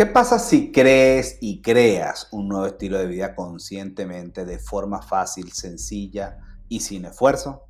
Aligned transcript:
¿Qué 0.00 0.06
pasa 0.06 0.38
si 0.38 0.72
crees 0.72 1.36
y 1.42 1.60
creas 1.60 2.28
un 2.32 2.48
nuevo 2.48 2.64
estilo 2.64 2.96
de 2.96 3.04
vida 3.04 3.34
conscientemente, 3.34 4.46
de 4.46 4.58
forma 4.58 5.02
fácil, 5.02 5.52
sencilla 5.52 6.38
y 6.70 6.80
sin 6.80 7.04
esfuerzo? 7.04 7.66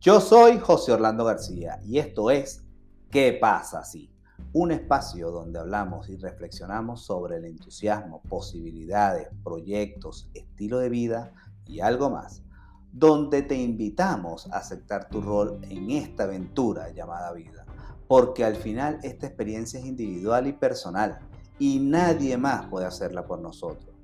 Yo 0.00 0.20
soy 0.20 0.60
José 0.60 0.92
Orlando 0.92 1.24
García 1.24 1.80
y 1.82 1.98
esto 1.98 2.30
es 2.30 2.62
¿Qué 3.10 3.36
pasa 3.40 3.82
si? 3.82 4.14
Un 4.52 4.70
espacio 4.70 5.32
donde 5.32 5.58
hablamos 5.58 6.08
y 6.08 6.16
reflexionamos 6.16 7.04
sobre 7.04 7.38
el 7.38 7.44
entusiasmo, 7.44 8.22
posibilidades, 8.28 9.30
proyectos, 9.42 10.30
estilo 10.32 10.78
de 10.78 10.90
vida 10.90 11.32
y 11.66 11.80
algo 11.80 12.08
más, 12.08 12.44
donde 12.92 13.42
te 13.42 13.56
invitamos 13.56 14.46
a 14.52 14.58
aceptar 14.58 15.08
tu 15.08 15.20
rol 15.20 15.58
en 15.68 15.90
esta 15.90 16.22
aventura 16.22 16.92
llamada 16.92 17.32
vida, 17.32 17.66
porque 18.06 18.44
al 18.44 18.54
final 18.54 19.00
esta 19.02 19.26
experiencia 19.26 19.80
es 19.80 19.86
individual 19.86 20.46
y 20.46 20.52
personal 20.52 21.18
y 21.58 21.78
nadie 21.78 22.36
más 22.36 22.66
puede 22.66 22.86
hacerla 22.86 23.26
por 23.26 23.40
nosotros. 23.40 23.94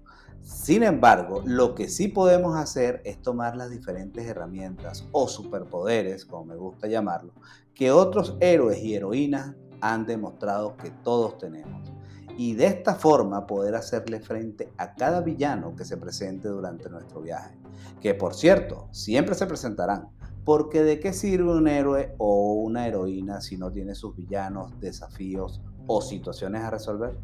Sin 0.42 0.82
embargo, 0.82 1.42
lo 1.44 1.74
que 1.74 1.88
sí 1.88 2.08
podemos 2.08 2.56
hacer 2.56 3.02
es 3.04 3.20
tomar 3.20 3.56
las 3.56 3.70
diferentes 3.70 4.26
herramientas 4.26 5.06
o 5.12 5.28
superpoderes, 5.28 6.24
como 6.24 6.46
me 6.46 6.56
gusta 6.56 6.88
llamarlo, 6.88 7.32
que 7.74 7.90
otros 7.90 8.36
héroes 8.40 8.78
y 8.82 8.94
heroínas 8.94 9.54
han 9.80 10.06
demostrado 10.06 10.76
que 10.76 10.90
todos 10.90 11.38
tenemos. 11.38 11.92
Y 12.36 12.54
de 12.54 12.66
esta 12.66 12.94
forma 12.94 13.46
poder 13.46 13.74
hacerle 13.74 14.20
frente 14.20 14.72
a 14.78 14.94
cada 14.94 15.20
villano 15.20 15.76
que 15.76 15.84
se 15.84 15.96
presente 15.96 16.48
durante 16.48 16.88
nuestro 16.88 17.20
viaje. 17.20 17.58
Que 18.00 18.14
por 18.14 18.34
cierto, 18.34 18.88
siempre 18.92 19.34
se 19.34 19.46
presentarán. 19.46 20.08
Porque 20.44 20.82
de 20.82 21.00
qué 21.00 21.12
sirve 21.12 21.54
un 21.54 21.68
héroe 21.68 22.14
o 22.18 22.54
una 22.54 22.86
heroína 22.86 23.40
si 23.40 23.56
no 23.56 23.70
tiene 23.70 23.94
sus 23.94 24.16
villanos, 24.16 24.78
desafíos 24.80 25.62
o 25.86 26.00
situaciones 26.00 26.62
a 26.62 26.70
resolver? 26.70 27.16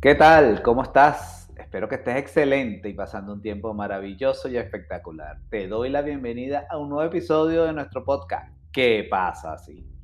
¿Qué 0.00 0.14
tal? 0.14 0.62
¿Cómo 0.62 0.82
estás? 0.82 1.50
Espero 1.56 1.88
que 1.88 1.96
estés 1.96 2.16
excelente 2.16 2.88
y 2.88 2.94
pasando 2.94 3.32
un 3.32 3.42
tiempo 3.42 3.74
maravilloso 3.74 4.48
y 4.48 4.56
espectacular. 4.56 5.40
Te 5.50 5.68
doy 5.68 5.90
la 5.90 6.02
bienvenida 6.02 6.66
a 6.70 6.78
un 6.78 6.88
nuevo 6.88 7.04
episodio 7.04 7.64
de 7.64 7.72
nuestro 7.72 8.04
podcast. 8.04 8.54
¿Qué 8.72 9.06
pasa 9.10 9.54
así? 9.54 9.97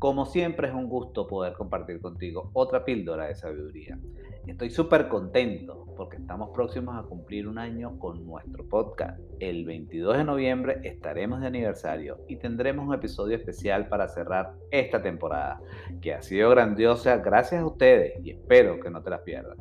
Como 0.00 0.24
siempre 0.24 0.68
es 0.68 0.72
un 0.72 0.88
gusto 0.88 1.26
poder 1.26 1.52
compartir 1.52 2.00
contigo 2.00 2.48
otra 2.54 2.86
píldora 2.86 3.26
de 3.26 3.34
sabiduría. 3.34 3.98
Estoy 4.46 4.70
súper 4.70 5.08
contento 5.08 5.84
porque 5.94 6.16
estamos 6.16 6.48
próximos 6.54 6.96
a 6.96 7.06
cumplir 7.06 7.46
un 7.46 7.58
año 7.58 7.98
con 7.98 8.24
nuestro 8.24 8.66
podcast. 8.66 9.20
El 9.40 9.66
22 9.66 10.16
de 10.16 10.24
noviembre 10.24 10.80
estaremos 10.84 11.42
de 11.42 11.48
aniversario 11.48 12.16
y 12.28 12.36
tendremos 12.36 12.88
un 12.88 12.94
episodio 12.94 13.36
especial 13.36 13.88
para 13.88 14.08
cerrar 14.08 14.54
esta 14.70 15.02
temporada, 15.02 15.60
que 16.00 16.14
ha 16.14 16.22
sido 16.22 16.48
grandiosa 16.48 17.18
gracias 17.18 17.60
a 17.60 17.66
ustedes 17.66 18.24
y 18.24 18.30
espero 18.30 18.80
que 18.80 18.88
no 18.88 19.02
te 19.02 19.10
las 19.10 19.20
pierdas. 19.20 19.58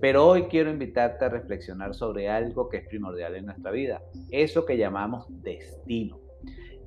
Pero 0.00 0.26
hoy 0.26 0.44
quiero 0.44 0.70
invitarte 0.70 1.26
a 1.26 1.28
reflexionar 1.28 1.92
sobre 1.92 2.30
algo 2.30 2.70
que 2.70 2.78
es 2.78 2.88
primordial 2.88 3.36
en 3.36 3.44
nuestra 3.44 3.70
vida, 3.70 4.00
eso 4.30 4.64
que 4.64 4.78
llamamos 4.78 5.26
destino. 5.28 6.27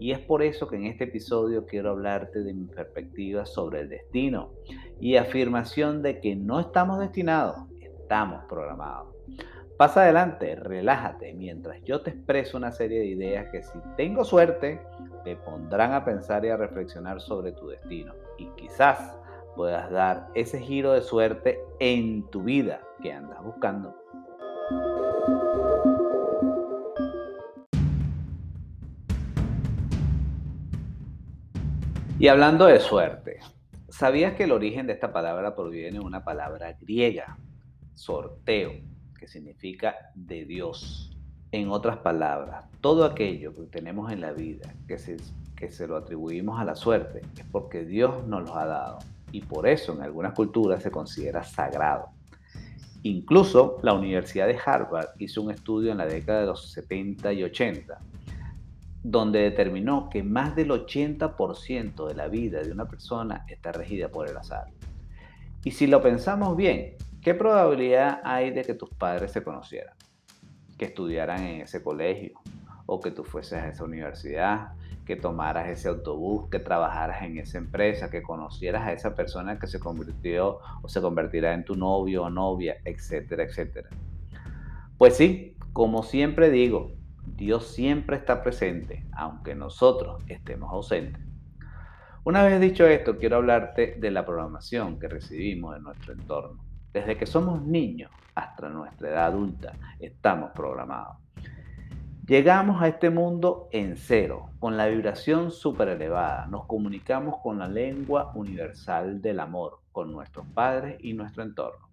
Y 0.02 0.13
es 0.13 0.19
por 0.19 0.41
eso 0.41 0.67
que 0.67 0.77
en 0.77 0.88
este 0.88 1.03
episodio 1.03 1.67
quiero 1.67 1.91
hablarte 1.91 2.41
de 2.41 2.55
mi 2.55 2.66
perspectiva 2.66 3.45
sobre 3.45 3.81
el 3.81 3.89
destino 3.89 4.49
y 4.99 5.16
afirmación 5.16 6.02
de 6.02 6.19
que 6.19 6.35
no 6.35 6.59
estamos 6.59 6.97
destinados, 6.97 7.57
estamos 7.80 8.44
programados. 8.49 9.13
Pasa 9.77 10.02
adelante, 10.02 10.55
relájate, 10.55 11.35
mientras 11.35 11.83
yo 11.83 12.02
te 12.02 12.09
expreso 12.09 12.57
una 12.57 12.72
serie 12.72 12.97
de 12.97 13.05
ideas 13.05 13.52
que 13.52 13.61
si 13.61 13.77
tengo 13.95 14.25
suerte, 14.25 14.81
te 15.23 15.35
pondrán 15.35 15.94
a 15.94 16.03
pensar 16.03 16.44
y 16.45 16.49
a 16.49 16.57
reflexionar 16.57 17.22
sobre 17.22 17.52
tu 17.52 17.67
destino. 17.67 18.16
Y 18.39 18.47
quizás 18.55 19.16
puedas 19.56 19.91
dar 19.91 20.29
ese 20.34 20.59
giro 20.61 20.94
de 20.94 21.03
suerte 21.03 21.59
en 21.79 22.28
tu 22.31 22.41
vida 22.41 22.81
que 23.03 23.13
andas 23.13 23.44
buscando. 23.44 23.95
Y 32.22 32.28
hablando 32.28 32.68
de 32.68 32.80
suerte, 32.80 33.40
¿sabías 33.90 34.36
que 34.36 34.44
el 34.44 34.52
origen 34.52 34.86
de 34.86 34.94
esta 34.94 35.12
palabra 35.12 35.56
proviene 35.56 35.98
de 35.98 36.06
una 36.06 36.24
palabra 36.24 36.78
griega, 36.80 37.36
sorteo, 37.96 38.74
que 39.18 39.28
significa 39.28 39.96
de 40.14 40.46
Dios? 40.46 41.18
En 41.52 41.72
otras 41.72 41.98
palabras, 41.98 42.66
todo 42.80 43.06
aquello 43.06 43.56
que 43.56 43.64
tenemos 43.64 44.12
en 44.12 44.22
la 44.22 44.34
vida 44.34 44.72
que 44.88 45.00
se, 45.00 45.18
que 45.56 45.72
se 45.72 45.88
lo 45.88 45.98
atribuimos 45.98 46.59
a 46.59 46.64
la 46.64 46.76
suerte 46.76 47.22
es 47.40 47.46
porque 47.52 47.86
Dios 47.86 48.24
nos 48.28 48.44
lo 48.44 48.56
ha 48.56 48.68
dado 48.68 49.00
y 49.32 49.42
por 49.42 49.68
eso 49.68 49.92
en 49.94 50.03
algunas 50.03 50.34
culturas 50.34 50.84
se 50.84 50.92
considera 50.92 51.44
sagrado. 51.44 52.09
Incluso 53.02 53.80
la 53.82 53.94
Universidad 53.94 54.46
de 54.46 54.59
Harvard 54.64 55.09
hizo 55.18 55.42
un 55.42 55.50
estudio 55.50 55.92
en 55.92 55.98
la 55.98 56.06
década 56.06 56.42
de 56.42 56.46
los 56.46 56.72
70 56.72 57.34
y 57.34 57.42
80 57.46 57.98
donde 59.03 59.39
determinó 59.39 60.09
que 60.09 60.23
más 60.23 60.56
del 60.56 60.69
80% 60.69 62.07
de 62.07 62.16
la 62.16 62.28
vida 62.28 62.62
de 62.62 62.72
una 62.72 62.85
persona 62.85 63.45
está 63.47 63.72
regida 63.72 64.09
por 64.09 64.29
el 64.29 64.38
azar. 64.38 64.67
Y 65.63 65.72
si 65.72 65.88
lo 65.88 66.01
pensamos 66.01 66.56
bien, 66.56 66.95
¿qué 67.22 67.34
probabilidad 67.34 68.22
hay 68.23 68.51
de 68.51 68.63
que 68.63 68.73
tus 68.73 68.90
padres 68.90 69.31
se 69.31 69.44
conocieran? 69.44 69.95
Que 70.78 70.85
estudiaran 70.85 71.44
en 71.44 71.61
ese 71.61 71.84
colegio, 71.84 72.40
o 72.85 73.00
que 73.00 73.11
tú 73.11 73.23
fueses 73.23 73.53
a 73.53 73.69
esa 73.69 73.84
universidad, 73.84 74.73
que 75.06 75.16
tomaras 75.16 75.67
ese 75.69 75.88
autobús, 75.88 76.50
que 76.50 76.59
trabajaras 76.59 77.23
en 77.23 77.38
esa 77.38 77.57
empresa, 77.57 78.09
que 78.09 78.22
conocieras 78.22 78.88
a 78.88 78.94
esa 78.94 79.16
persona 79.16 79.59
que 79.59 79.67
se 79.67 79.79
convirtió 79.79 80.59
o 80.81 80.90
se 80.90 81.01
convertirá 81.01 81.53
en 81.53 81.66
tu 81.66 81.75
novio 81.75 82.23
o 82.23 82.29
novia, 82.29 82.78
etcétera, 82.85 83.44
etcétera. 83.44 83.90
Pues 84.97 85.17
sí, 85.17 85.56
como 85.73 86.03
siempre 86.03 86.50
digo, 86.50 86.91
Dios 87.41 87.69
siempre 87.69 88.18
está 88.18 88.44
presente, 88.44 89.03
aunque 89.13 89.56
nosotros 89.56 90.24
estemos 90.28 90.72
ausentes. 90.72 91.24
Una 92.24 92.44
vez 92.44 92.62
dicho 92.62 92.85
esto, 92.85 93.18
quiero 93.18 93.38
hablarte 93.38 93.96
de 94.00 94.12
la 94.12 94.24
programación 94.24 95.00
que 95.00 95.07
recibimos 95.07 95.75
en 95.75 95.81
nuestro 95.81 96.13
entorno. 96.13 96.63
Desde 96.94 97.18
que 97.18 97.25
somos 97.25 97.63
niños 97.63 98.12
hasta 98.35 98.69
nuestra 98.69 99.09
edad 99.09 99.25
adulta, 99.25 99.74
estamos 100.00 100.52
programados. 100.52 101.18
Llegamos 102.28 102.79
a 102.79 102.90
este 102.90 103.09
mundo 103.09 103.69
en 103.72 103.97
cero, 103.97 104.52
con 104.59 104.78
la 104.78 104.85
vibración 104.85 105.50
súper 105.50 105.88
elevada. 105.88 106.46
Nos 106.46 106.68
comunicamos 106.68 107.40
con 107.41 107.58
la 107.58 107.68
lengua 107.68 108.31
universal 108.35 109.19
del 109.19 109.40
amor, 109.40 109.79
con 109.91 110.12
nuestros 110.12 110.46
padres 110.53 110.97
y 111.00 111.13
nuestro 111.13 111.41
entorno. 111.41 111.90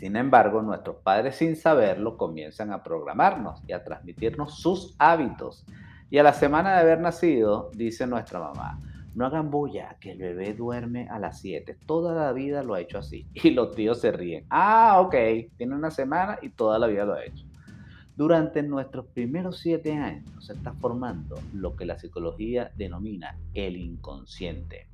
Sin 0.00 0.16
embargo, 0.16 0.62
nuestros 0.62 0.96
padres 0.96 1.36
sin 1.36 1.56
saberlo 1.56 2.16
comienzan 2.16 2.72
a 2.72 2.82
programarnos 2.82 3.62
y 3.66 3.72
a 3.72 3.84
transmitirnos 3.84 4.58
sus 4.58 4.94
hábitos. 4.98 5.66
Y 6.08 6.16
a 6.16 6.22
la 6.22 6.32
semana 6.32 6.72
de 6.72 6.80
haber 6.80 7.00
nacido, 7.00 7.70
dice 7.74 8.06
nuestra 8.06 8.40
mamá, 8.40 8.78
no 9.14 9.26
hagan 9.26 9.50
bulla, 9.50 9.98
que 10.00 10.12
el 10.12 10.18
bebé 10.18 10.54
duerme 10.54 11.06
a 11.10 11.18
las 11.18 11.40
7. 11.40 11.76
Toda 11.84 12.14
la 12.14 12.32
vida 12.32 12.62
lo 12.62 12.72
ha 12.72 12.80
hecho 12.80 12.96
así. 12.96 13.26
Y 13.34 13.50
los 13.50 13.74
tíos 13.74 14.00
se 14.00 14.10
ríen. 14.10 14.46
Ah, 14.48 15.02
ok, 15.02 15.14
tiene 15.58 15.74
una 15.74 15.90
semana 15.90 16.38
y 16.40 16.48
toda 16.48 16.78
la 16.78 16.86
vida 16.86 17.04
lo 17.04 17.12
ha 17.12 17.22
hecho. 17.22 17.44
Durante 18.16 18.62
nuestros 18.62 19.04
primeros 19.04 19.58
siete 19.58 19.92
años 19.92 20.46
se 20.46 20.54
está 20.54 20.72
formando 20.72 21.38
lo 21.52 21.76
que 21.76 21.84
la 21.84 21.98
psicología 21.98 22.72
denomina 22.74 23.36
el 23.52 23.76
inconsciente. 23.76 24.86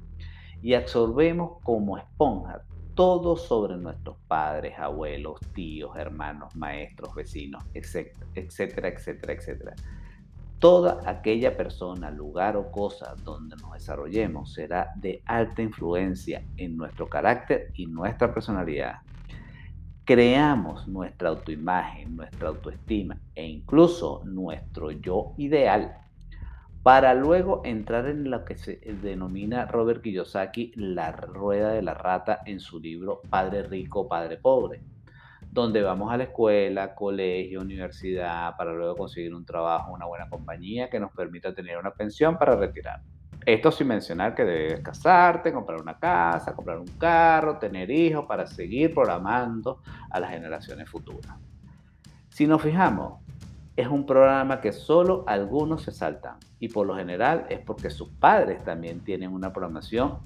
Y 0.62 0.74
absorbemos 0.74 1.62
como 1.62 1.96
esponja 1.96 2.64
todo 2.96 3.36
sobre 3.36 3.76
nuestros 3.76 4.16
padres, 4.26 4.78
abuelos, 4.78 5.38
tíos, 5.52 5.94
hermanos, 5.96 6.56
maestros, 6.56 7.14
vecinos, 7.14 7.62
etcétera, 7.74 8.88
etcétera, 8.88 9.32
etcétera. 9.34 9.74
Toda 10.58 11.02
aquella 11.04 11.54
persona, 11.54 12.10
lugar 12.10 12.56
o 12.56 12.70
cosa 12.72 13.14
donde 13.22 13.54
nos 13.56 13.74
desarrollemos 13.74 14.54
será 14.54 14.92
de 14.96 15.22
alta 15.26 15.60
influencia 15.60 16.42
en 16.56 16.78
nuestro 16.78 17.06
carácter 17.06 17.70
y 17.74 17.86
nuestra 17.86 18.32
personalidad. 18.32 19.02
Creamos 20.06 20.88
nuestra 20.88 21.28
autoimagen, 21.28 22.16
nuestra 22.16 22.48
autoestima 22.48 23.20
e 23.34 23.46
incluso 23.46 24.22
nuestro 24.24 24.90
yo 24.90 25.34
ideal 25.36 26.05
para 26.86 27.14
luego 27.14 27.62
entrar 27.64 28.06
en 28.06 28.30
lo 28.30 28.44
que 28.44 28.56
se 28.56 28.76
denomina 29.02 29.66
Robert 29.66 30.02
Kiyosaki 30.02 30.70
la 30.76 31.10
rueda 31.10 31.70
de 31.70 31.82
la 31.82 31.94
rata 31.94 32.42
en 32.46 32.60
su 32.60 32.78
libro 32.78 33.22
Padre 33.28 33.64
Rico, 33.64 34.06
Padre 34.06 34.36
Pobre, 34.36 34.84
donde 35.50 35.82
vamos 35.82 36.12
a 36.12 36.16
la 36.16 36.22
escuela, 36.22 36.94
colegio, 36.94 37.60
universidad, 37.60 38.56
para 38.56 38.72
luego 38.72 38.94
conseguir 38.94 39.34
un 39.34 39.44
trabajo, 39.44 39.92
una 39.92 40.06
buena 40.06 40.28
compañía 40.28 40.88
que 40.88 41.00
nos 41.00 41.10
permita 41.10 41.52
tener 41.52 41.76
una 41.76 41.90
pensión 41.90 42.38
para 42.38 42.54
retirar. 42.54 43.02
Esto 43.44 43.72
sin 43.72 43.88
mencionar 43.88 44.36
que 44.36 44.44
debes 44.44 44.80
casarte, 44.82 45.52
comprar 45.52 45.80
una 45.80 45.98
casa, 45.98 46.54
comprar 46.54 46.78
un 46.78 46.86
carro, 47.00 47.58
tener 47.58 47.90
hijos 47.90 48.26
para 48.26 48.46
seguir 48.46 48.94
programando 48.94 49.82
a 50.08 50.20
las 50.20 50.30
generaciones 50.30 50.88
futuras. 50.88 51.34
Si 52.28 52.46
nos 52.46 52.62
fijamos, 52.62 53.25
es 53.76 53.88
un 53.88 54.06
programa 54.06 54.62
que 54.62 54.72
solo 54.72 55.24
algunos 55.26 55.82
se 55.82 55.92
saltan 55.92 56.38
y 56.58 56.68
por 56.68 56.86
lo 56.86 56.96
general 56.96 57.46
es 57.50 57.60
porque 57.60 57.90
sus 57.90 58.08
padres 58.08 58.64
también 58.64 59.00
tienen 59.00 59.32
una 59.32 59.52
programación 59.52 60.18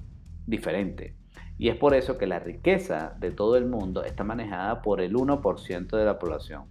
diferente. 0.47 1.15
Y 1.57 1.67
es 1.67 1.75
por 1.75 1.93
eso 1.93 2.17
que 2.17 2.27
la 2.27 2.39
riqueza 2.39 3.13
de 3.19 3.31
todo 3.31 3.57
el 3.57 3.65
mundo 3.65 4.03
está 4.03 4.23
manejada 4.23 4.81
por 4.81 5.01
el 5.01 5.13
1% 5.13 5.97
de 5.97 6.05
la 6.05 6.17
población, 6.17 6.63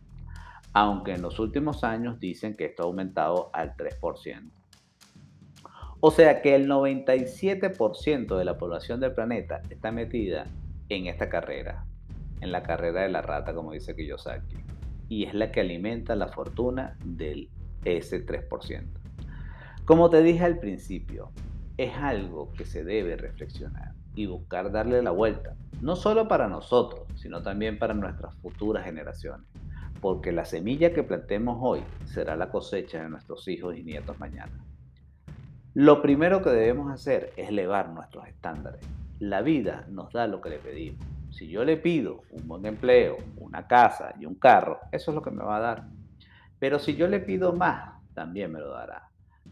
aunque 0.73 1.13
en 1.13 1.23
los 1.23 1.39
últimos 1.39 1.85
años 1.85 2.19
dicen 2.19 2.57
que 2.57 2.65
esto 2.65 2.83
ha 2.83 2.87
aumentado 2.87 3.51
al 3.53 3.77
3%. 3.77 4.51
O 6.01 6.11
sea 6.11 6.41
que 6.41 6.55
el 6.55 6.67
97% 6.67 8.39
de 8.39 8.45
la 8.45 8.57
población 8.57 9.01
del 9.01 9.13
planeta 9.13 9.61
está 9.69 9.93
metida 9.93 10.47
en 10.89 11.07
esta 11.07 11.29
carrera, 11.29 11.85
en 12.41 12.51
la 12.51 12.63
carrera 12.63 13.03
de 13.03 13.11
la 13.11 13.21
rata, 13.21 13.55
como 13.55 13.73
dice 13.73 13.95
Kiyosaki, 13.95 14.57
y 15.11 15.25
es 15.25 15.35
la 15.35 15.51
que 15.51 15.61
alimenta 15.61 16.15
la 16.15 16.29
fortuna 16.29 16.97
del 17.05 17.51
ese 17.85 18.25
3%. 18.25 18.87
Como 19.85 20.09
te 20.09 20.23
dije 20.23 20.45
al 20.45 20.61
principio, 20.61 21.33
es 21.77 21.93
algo 21.97 22.53
que 22.53 22.65
se 22.65 22.85
debe 22.85 23.17
reflexionar 23.17 23.93
y 24.15 24.27
buscar 24.27 24.71
darle 24.71 25.03
la 25.03 25.11
vuelta, 25.11 25.57
no 25.83 25.97
solo 25.97 26.29
para 26.29 26.49
nosotros, 26.49 27.09
sino 27.17 27.43
también 27.43 27.79
para 27.79 27.93
nuestras 27.93 28.37
futuras 28.37 28.85
generaciones, 28.85 29.49
porque 30.01 30.31
la 30.31 30.45
semilla 30.45 30.95
que 30.95 31.03
plantemos 31.03 31.59
hoy 31.61 31.81
será 32.05 32.37
la 32.37 32.51
cosecha 32.51 33.03
de 33.03 33.09
nuestros 33.09 33.49
hijos 33.49 33.77
y 33.77 33.83
nietos 33.83 34.19
mañana. 34.21 34.65
Lo 35.75 36.03
primero 36.03 36.41
que 36.41 36.51
debemos 36.51 36.93
hacer 36.93 37.33
es 37.37 37.49
elevar 37.49 37.91
nuestros 37.91 38.29
estándares. 38.29 38.81
La 39.19 39.43
vida 39.43 39.87
nos 39.89 40.13
da 40.13 40.29
lo 40.29 40.41
que 40.41 40.51
le 40.51 40.59
pedimos. 40.59 41.05
Si 41.41 41.49
yo 41.49 41.65
le 41.65 41.79
pido 41.79 42.25
un 42.33 42.47
buen 42.47 42.67
empleo, 42.67 43.17
una 43.39 43.67
casa 43.67 44.15
y 44.21 44.27
un 44.27 44.35
carro, 44.35 44.79
eso 44.93 45.11
es 45.11 45.15
lo 45.15 45.23
que 45.23 45.31
me 45.31 45.43
va 45.43 45.57
a 45.57 45.61
dar. 45.61 45.89
Pero 46.59 46.79
si 46.79 46.97
yo 46.97 47.09
le 47.09 47.19
pido 47.19 47.55
más, 47.55 47.95
también 48.13 48.53
me 48.53 48.61
lo 48.61 48.69
dará. 48.73 49.09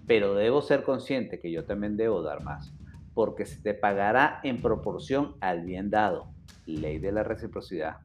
Pero 0.07 0.35
debo 0.35 0.61
ser 0.61 0.83
consciente 0.83 1.41
que 1.41 1.51
yo 1.51 1.65
también 1.65 1.97
debo 1.97 2.21
dar 2.21 2.45
más, 2.45 2.75
porque 3.15 3.47
se 3.47 3.63
te 3.63 3.73
pagará 3.73 4.39
en 4.43 4.61
proporción 4.61 5.37
al 5.41 5.65
bien 5.65 5.89
dado. 5.89 6.29
Ley 6.67 6.99
de 6.99 7.11
la 7.11 7.23
reciprocidad. 7.23 7.97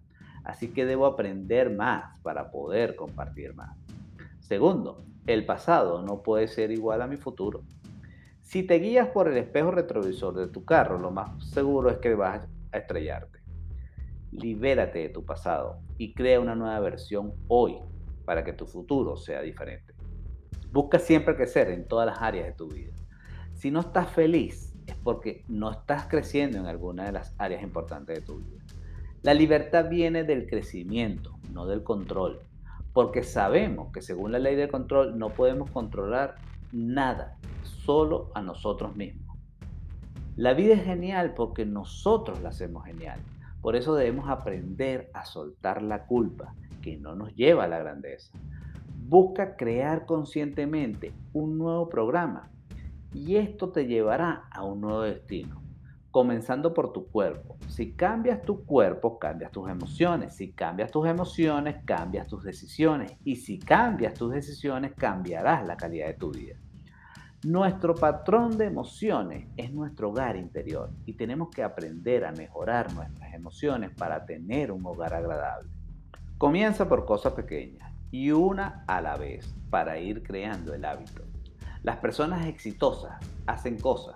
Así 0.46 0.70
que 0.70 0.86
debo 0.86 1.06
aprender 1.06 1.70
más 1.70 2.18
para 2.22 2.52
poder 2.52 2.96
compartir 2.96 3.54
más. 3.54 3.78
Segundo, 4.40 5.04
el 5.28 5.46
pasado 5.46 6.02
no 6.04 6.24
puede 6.24 6.48
ser 6.48 6.72
igual 6.72 7.02
a 7.02 7.08
mi 7.08 7.18
futuro. 7.18 7.64
Si 8.44 8.64
te 8.64 8.76
guías 8.76 9.10
por 9.10 9.28
el 9.28 9.36
espejo 9.36 9.72
retrovisor 9.72 10.36
de 10.36 10.48
tu 10.48 10.64
carro, 10.64 11.00
lo 11.00 11.12
más 11.12 11.50
seguro 11.50 11.90
es 11.90 11.98
que 11.98 12.16
vas 12.16 12.48
a 12.72 12.78
estrellarte. 12.78 13.33
Libérate 14.34 15.00
de 15.00 15.10
tu 15.10 15.24
pasado 15.26 15.80
y 15.98 16.14
crea 16.14 16.40
una 16.40 16.56
nueva 16.56 16.80
versión 16.80 17.34
hoy 17.48 17.78
para 18.26 18.44
que 18.44 18.54
tu 18.54 18.66
futuro 18.66 19.16
sea 19.16 19.42
diferente. 19.42 19.94
Busca 20.72 20.98
siempre 20.98 21.36
crecer 21.36 21.70
en 21.70 21.88
todas 21.88 22.08
las 22.08 22.22
áreas 22.22 22.48
de 22.48 22.54
tu 22.54 22.68
vida. 22.68 22.92
Si 23.54 23.70
no 23.70 23.80
estás 23.82 24.10
feliz 24.10 24.74
es 24.88 24.96
porque 24.96 25.44
no 25.48 25.72
estás 25.72 26.08
creciendo 26.08 26.58
en 26.58 26.66
alguna 26.66 27.06
de 27.06 27.12
las 27.12 27.36
áreas 27.38 27.62
importantes 27.62 28.20
de 28.20 28.26
tu 28.26 28.38
vida. 28.38 28.64
La 29.22 29.34
libertad 29.34 29.88
viene 29.88 30.24
del 30.24 30.48
crecimiento, 30.48 31.38
no 31.52 31.68
del 31.68 31.84
control, 31.84 32.42
porque 32.92 33.24
sabemos 33.24 33.92
que 33.94 34.02
según 34.02 34.32
la 34.32 34.40
ley 34.40 34.56
del 34.56 34.70
control 34.70 35.18
no 35.18 35.30
podemos 35.30 35.70
controlar 35.70 36.36
nada 36.72 37.38
solo 37.64 38.32
a 38.34 38.42
nosotros 38.42 38.96
mismos. 38.96 39.38
La 40.36 40.54
vida 40.54 40.74
es 40.74 40.84
genial 40.84 41.36
porque 41.36 41.66
nosotros 41.66 42.42
la 42.42 42.50
hacemos 42.50 42.86
genial. 42.86 43.20
Por 43.64 43.78
eso 43.78 43.96
debemos 43.96 44.30
aprender 44.30 45.10
a 45.14 45.24
soltar 45.24 45.82
la 45.82 46.06
culpa 46.06 46.54
que 46.82 46.98
no 46.98 47.16
nos 47.16 47.34
lleva 47.34 47.64
a 47.64 47.68
la 47.70 47.80
grandeza. 47.80 48.34
Busca 49.08 49.56
crear 49.56 50.06
conscientemente 50.06 51.14
un 51.32 51.58
nuevo 51.58 51.88
programa 51.88 52.52
y 53.14 53.38
esto 53.38 53.70
te 53.70 53.88
llevará 53.88 54.50
a 54.52 54.66
un 54.66 54.82
nuevo 54.82 55.04
destino. 55.04 55.64
Comenzando 56.12 56.74
por 56.74 56.92
tu 56.92 57.08
cuerpo. 57.08 57.58
Si 57.70 57.94
cambias 57.94 58.42
tu 58.42 58.66
cuerpo, 58.66 59.18
cambias 59.18 59.52
tus 59.52 59.70
emociones. 59.70 60.36
Si 60.36 60.52
cambias 60.52 60.92
tus 60.92 61.08
emociones, 61.08 61.78
cambias 61.86 62.28
tus 62.28 62.44
decisiones. 62.44 63.14
Y 63.24 63.38
si 63.38 63.60
cambias 63.60 64.14
tus 64.14 64.34
decisiones, 64.34 64.92
cambiarás 64.94 65.66
la 65.66 65.78
calidad 65.78 66.08
de 66.08 66.16
tu 66.16 66.32
vida. 66.32 66.58
Nuestro 67.44 67.94
patrón 67.94 68.58
de 68.58 68.68
emociones 68.68 69.50
es 69.58 69.74
nuestro 69.74 70.12
hogar 70.12 70.38
interior 70.38 70.92
y 71.06 71.18
tenemos 71.18 71.50
que 71.50 71.62
aprender 71.62 72.24
a 72.24 72.32
mejorar 72.32 72.94
nuestras 72.94 73.34
emociones 73.34 73.92
para 73.92 74.26
tener 74.26 74.72
un 74.72 74.86
hogar 74.86 75.14
agradable. 75.14 75.70
Comienza 76.38 76.88
por 76.88 77.04
cosas 77.04 77.34
pequeñas 77.34 77.92
y 78.12 78.32
una 78.32 78.86
a 78.88 79.02
la 79.02 79.18
vez 79.18 79.54
para 79.70 80.00
ir 80.00 80.24
creando 80.24 80.74
el 80.74 80.86
hábito. 80.86 81.24
Las 81.82 81.98
personas 81.98 82.46
exitosas 82.46 83.20
hacen 83.46 83.78
cosas 83.78 84.16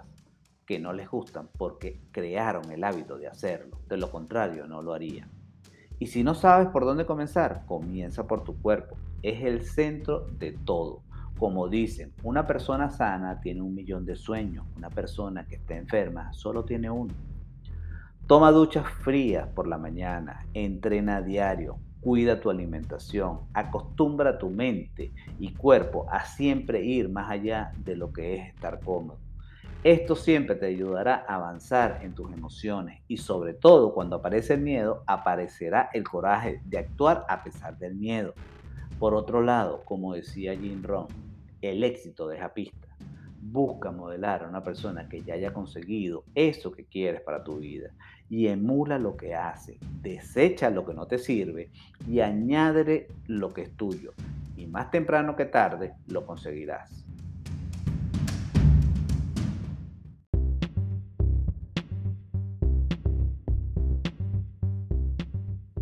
que 0.65 0.79
no 0.79 0.93
les 0.93 1.09
gustan 1.09 1.49
porque 1.57 1.99
crearon 2.11 2.71
el 2.71 2.85
hábito 2.85 3.17
de 3.17 3.27
hacerlo. 3.27 3.77
De 3.89 3.97
lo 3.97 4.09
contrario, 4.09 4.67
no 4.67 4.81
lo 4.81 4.93
harían. 4.93 5.29
Y 5.99 6.07
si 6.07 6.23
no 6.23 6.33
sabes 6.33 6.69
por 6.69 6.85
dónde 6.85 7.05
comenzar, 7.05 7.65
comienza 7.65 8.25
por 8.25 8.45
tu 8.45 8.61
cuerpo. 8.61 8.95
Es 9.21 9.43
el 9.43 9.65
centro 9.65 10.27
de 10.27 10.53
todo. 10.53 11.03
Como 11.37 11.67
dicen, 11.67 12.13
una 12.23 12.47
persona 12.47 12.89
sana 12.89 13.39
tiene 13.41 13.61
un 13.61 13.75
millón 13.75 14.05
de 14.05 14.15
sueños, 14.15 14.65
una 14.75 14.89
persona 14.89 15.45
que 15.45 15.55
está 15.55 15.75
enferma 15.75 16.33
solo 16.33 16.65
tiene 16.65 16.89
uno. 16.89 17.13
Toma 18.25 18.51
duchas 18.51 18.89
frías 19.03 19.47
por 19.47 19.67
la 19.67 19.77
mañana, 19.77 20.47
entrena 20.55 21.17
a 21.17 21.21
diario, 21.21 21.77
cuida 22.01 22.39
tu 22.39 22.49
alimentación, 22.49 23.41
acostumbra 23.53 24.39
tu 24.39 24.49
mente 24.49 25.13
y 25.39 25.53
cuerpo 25.53 26.07
a 26.11 26.25
siempre 26.25 26.83
ir 26.83 27.07
más 27.07 27.29
allá 27.29 27.71
de 27.85 27.95
lo 27.95 28.11
que 28.11 28.35
es 28.35 28.47
estar 28.47 28.79
cómodo. 28.79 29.19
Esto 29.83 30.15
siempre 30.15 30.55
te 30.55 30.65
ayudará 30.65 31.23
a 31.27 31.35
avanzar 31.35 31.99
en 32.01 32.15
tus 32.15 32.33
emociones 32.33 33.03
y 33.07 33.17
sobre 33.17 33.53
todo 33.53 33.93
cuando 33.93 34.15
aparece 34.15 34.55
el 34.55 34.61
miedo, 34.61 35.03
aparecerá 35.05 35.91
el 35.93 36.03
coraje 36.03 36.61
de 36.65 36.79
actuar 36.79 37.25
a 37.29 37.43
pesar 37.43 37.77
del 37.77 37.93
miedo. 37.93 38.33
Por 38.99 39.13
otro 39.13 39.43
lado, 39.43 39.83
como 39.85 40.15
decía 40.15 40.57
Jim 40.57 40.81
Rohn, 40.81 41.26
el 41.61 41.83
éxito 41.83 42.27
deja 42.27 42.53
pista. 42.53 42.87
Busca 43.39 43.91
modelar 43.91 44.43
a 44.43 44.49
una 44.49 44.63
persona 44.63 45.07
que 45.07 45.21
ya 45.21 45.35
haya 45.35 45.53
conseguido 45.53 46.23
eso 46.35 46.71
que 46.71 46.85
quieres 46.85 47.21
para 47.21 47.43
tu 47.43 47.57
vida 47.57 47.91
y 48.29 48.47
emula 48.47 48.99
lo 48.99 49.15
que 49.15 49.35
hace, 49.35 49.79
desecha 50.01 50.69
lo 50.69 50.85
que 50.85 50.93
no 50.93 51.07
te 51.07 51.17
sirve 51.17 51.71
y 52.07 52.19
añade 52.19 53.07
lo 53.27 53.53
que 53.53 53.63
es 53.63 53.77
tuyo. 53.77 54.13
Y 54.57 54.65
más 54.67 54.91
temprano 54.91 55.35
que 55.35 55.45
tarde 55.45 55.93
lo 56.07 56.25
conseguirás. 56.25 57.05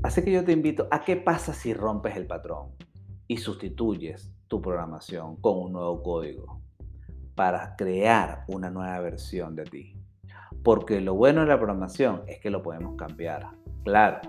Así 0.03 0.23
que 0.23 0.31
yo 0.31 0.43
te 0.45 0.51
invito 0.51 0.87
a 0.91 1.03
qué 1.03 1.15
pasa 1.15 1.51
si 1.51 1.73
rompes 1.73 2.15
el 2.15 2.27
patrón 2.27 2.69
y 3.27 3.37
sustituyes 3.37 4.34
tu 4.47 4.61
programación 4.61 5.35
con 5.37 5.57
un 5.57 5.73
nuevo 5.73 6.01
código 6.03 6.61
para 7.35 7.75
crear 7.75 8.45
una 8.47 8.69
nueva 8.69 8.99
versión 8.99 9.55
de 9.55 9.65
ti. 9.65 9.95
Porque 10.63 11.01
lo 11.01 11.13
bueno 11.13 11.41
de 11.41 11.47
la 11.47 11.57
programación 11.57 12.23
es 12.27 12.39
que 12.39 12.49
lo 12.49 12.63
podemos 12.63 12.95
cambiar. 12.95 13.51
Claro, 13.83 14.21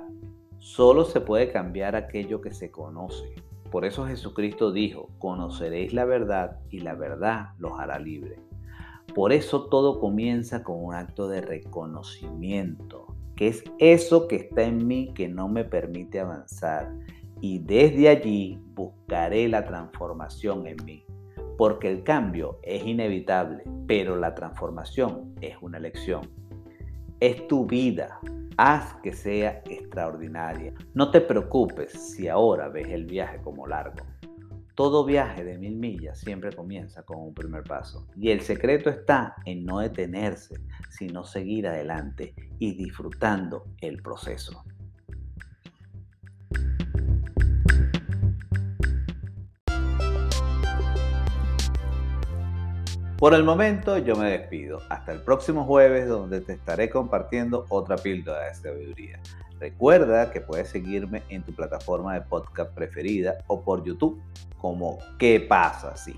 solo 0.58 1.04
se 1.04 1.20
puede 1.20 1.50
cambiar 1.50 1.96
aquello 1.96 2.40
que 2.40 2.52
se 2.52 2.70
conoce. 2.70 3.34
Por 3.70 3.84
eso 3.84 4.06
Jesucristo 4.06 4.72
dijo, 4.72 5.08
conoceréis 5.18 5.92
la 5.92 6.04
verdad 6.04 6.60
y 6.70 6.80
la 6.80 6.94
verdad 6.94 7.50
los 7.58 7.78
hará 7.78 7.98
libre. 7.98 8.40
Por 9.14 9.32
eso 9.32 9.68
todo 9.68 9.98
comienza 9.98 10.62
con 10.62 10.84
un 10.84 10.94
acto 10.94 11.28
de 11.28 11.40
reconocimiento, 11.40 13.14
que 13.34 13.48
es 13.48 13.64
eso 13.78 14.28
que 14.28 14.36
está 14.36 14.62
en 14.64 14.86
mí 14.86 15.12
que 15.14 15.28
no 15.28 15.48
me 15.48 15.64
permite 15.64 16.20
avanzar 16.20 16.92
y 17.40 17.58
desde 17.58 18.08
allí 18.08 18.60
buscaré 18.74 19.48
la 19.48 19.64
transformación 19.64 20.66
en 20.66 20.76
mí. 20.84 21.04
Porque 21.58 21.90
el 21.90 22.02
cambio 22.02 22.58
es 22.62 22.84
inevitable, 22.84 23.64
pero 23.86 24.16
la 24.16 24.34
transformación 24.34 25.34
es 25.40 25.56
una 25.60 25.78
elección. 25.78 26.22
Es 27.20 27.46
tu 27.48 27.66
vida, 27.66 28.20
haz 28.58 28.94
que 29.02 29.12
sea 29.12 29.62
extraordinaria. 29.64 30.74
No 30.94 31.10
te 31.10 31.20
preocupes 31.20 31.92
si 31.92 32.28
ahora 32.28 32.68
ves 32.68 32.88
el 32.88 33.06
viaje 33.06 33.40
como 33.42 33.66
largo. 33.66 34.04
Todo 34.74 35.06
viaje 35.06 35.42
de 35.42 35.56
mil 35.56 35.76
millas 35.76 36.20
siempre 36.20 36.52
comienza 36.52 37.02
con 37.02 37.18
un 37.18 37.32
primer 37.32 37.64
paso. 37.64 38.06
Y 38.14 38.28
el 38.30 38.42
secreto 38.42 38.90
está 38.90 39.34
en 39.46 39.64
no 39.64 39.78
detenerse, 39.78 40.60
sino 40.90 41.24
seguir 41.24 41.66
adelante 41.66 42.34
y 42.58 42.74
disfrutando 42.74 43.64
el 43.80 44.02
proceso. 44.02 44.62
Por 53.18 53.32
el 53.32 53.44
momento 53.44 53.96
yo 53.96 54.14
me 54.14 54.30
despido. 54.30 54.82
Hasta 54.90 55.12
el 55.12 55.22
próximo 55.22 55.64
jueves 55.64 56.06
donde 56.06 56.42
te 56.42 56.52
estaré 56.52 56.90
compartiendo 56.90 57.64
otra 57.70 57.96
píldora 57.96 58.44
de 58.44 58.54
sabiduría. 58.54 59.18
Recuerda 59.58 60.30
que 60.30 60.42
puedes 60.42 60.68
seguirme 60.68 61.22
en 61.30 61.42
tu 61.42 61.54
plataforma 61.54 62.12
de 62.12 62.20
podcast 62.20 62.74
preferida 62.74 63.38
o 63.46 63.62
por 63.62 63.82
YouTube 63.84 64.20
como 64.58 64.98
¿Qué 65.18 65.40
pasa 65.40 65.92
así? 65.92 66.14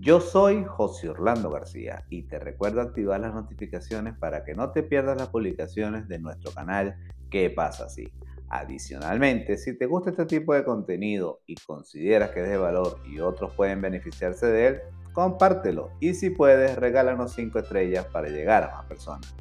Yo 0.00 0.20
soy 0.20 0.64
José 0.64 1.08
Orlando 1.08 1.50
García 1.50 2.04
y 2.10 2.24
te 2.24 2.38
recuerdo 2.38 2.80
activar 2.80 3.20
las 3.20 3.32
notificaciones 3.32 4.16
para 4.18 4.44
que 4.44 4.54
no 4.54 4.70
te 4.72 4.82
pierdas 4.82 5.16
las 5.16 5.28
publicaciones 5.28 6.08
de 6.08 6.18
nuestro 6.18 6.50
canal 6.52 6.96
¿Qué 7.34 7.50
pasa 7.50 7.86
así? 7.86 8.12
Adicionalmente, 8.48 9.56
si 9.56 9.76
te 9.76 9.86
gusta 9.86 10.10
este 10.10 10.24
tipo 10.26 10.54
de 10.54 10.62
contenido 10.62 11.40
y 11.46 11.56
consideras 11.56 12.30
que 12.30 12.42
es 12.42 12.48
de 12.48 12.56
valor 12.56 13.00
y 13.04 13.18
otros 13.18 13.52
pueden 13.54 13.80
beneficiarse 13.80 14.46
de 14.46 14.66
él, 14.68 14.80
compártelo 15.12 15.90
y 15.98 16.14
si 16.14 16.30
puedes, 16.30 16.76
regálanos 16.76 17.32
5 17.32 17.58
estrellas 17.58 18.06
para 18.06 18.28
llegar 18.28 18.62
a 18.62 18.76
más 18.76 18.84
personas. 18.86 19.34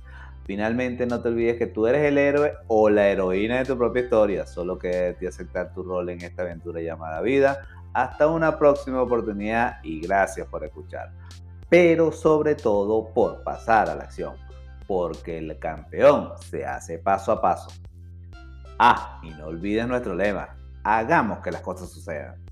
Finalmente, 0.45 1.05
no 1.05 1.21
te 1.21 1.29
olvides 1.29 1.57
que 1.57 1.67
tú 1.67 1.85
eres 1.85 2.03
el 2.03 2.17
héroe 2.17 2.53
o 2.67 2.89
la 2.89 3.09
heroína 3.09 3.59
de 3.59 3.65
tu 3.65 3.77
propia 3.77 4.03
historia, 4.03 4.45
solo 4.47 4.79
que 4.79 5.15
de 5.19 5.27
aceptar 5.27 5.73
tu 5.73 5.83
rol 5.83 6.09
en 6.09 6.21
esta 6.21 6.41
aventura 6.41 6.81
llamada 6.81 7.21
vida. 7.21 7.67
Hasta 7.93 8.27
una 8.27 8.57
próxima 8.57 9.01
oportunidad 9.01 9.83
y 9.83 10.01
gracias 10.01 10.47
por 10.47 10.63
escuchar. 10.63 11.11
Pero 11.69 12.11
sobre 12.11 12.55
todo 12.55 13.13
por 13.13 13.43
pasar 13.43 13.89
a 13.89 13.95
la 13.95 14.03
acción, 14.03 14.35
porque 14.87 15.37
el 15.37 15.57
campeón 15.59 16.33
se 16.39 16.65
hace 16.65 16.99
paso 16.99 17.31
a 17.31 17.41
paso. 17.41 17.69
Ah, 18.79 19.19
y 19.23 19.29
no 19.31 19.47
olvides 19.47 19.87
nuestro 19.87 20.15
lema, 20.15 20.55
hagamos 20.83 21.39
que 21.39 21.51
las 21.51 21.61
cosas 21.61 21.89
sucedan. 21.89 22.42